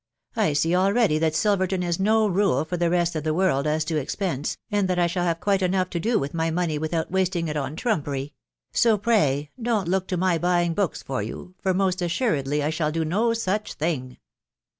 I 0.35 0.53
see 0.53 0.75
already 0.75 1.19
that 1.19 1.35
Silverton 1.35 1.83
is 1.83 1.99
no 1.99 2.25
rule 2.25 2.65
for 2.65 2.75
the 2.75 2.89
rest 2.89 3.15
of 3.15 3.23
the 3.23 3.35
world 3.35 3.67
as 3.67 3.85
to 3.85 3.97
expense, 3.97 4.57
and 4.71 4.87
that 4.87 4.97
I 4.97 5.05
shall 5.05 5.25
have 5.25 5.39
quite 5.39 5.61
enough 5.61 5.91
to 5.91 5.99
do 5.99 6.17
with 6.17 6.33
my 6.33 6.49
money 6.49 6.79
without 6.79 7.11
wasting 7.11 7.47
it 7.47 7.55
on 7.55 7.75
trumpery;.... 7.75 8.33
so, 8.73 8.97
pray, 8.97 9.51
don't 9.61 9.87
look 9.87 10.07
to 10.07 10.17
my 10.17 10.39
buying 10.39 10.73
books 10.73 11.03
for 11.03 11.21
you, 11.21 11.53
for 11.61 11.71
most 11.75 12.01
as 12.01 12.09
suredly 12.09 12.63
I 12.63 12.71
shall 12.71 12.91
do 12.91 13.05
no 13.05 13.33
such 13.35 13.75
thing." 13.75 14.17